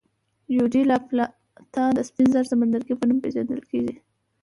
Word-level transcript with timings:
ریو 0.51 0.65
ډي 0.73 0.81
لا 0.89 0.97
پلاتا 1.07 1.83
د 1.93 1.99
سپین 2.09 2.27
زر 2.33 2.45
سمندرګي 2.51 2.93
په 2.97 3.05
نوم 3.09 3.17
پېژندل 3.23 3.61
کېږي. 3.69 3.95